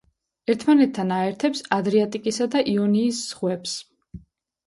ერთმანეთთან 0.51 1.11
აერთებს 1.17 1.59
ადრიატიკისა 1.77 2.47
და 2.55 2.63
იონიის 2.73 3.19
ზღვებს. 3.27 3.77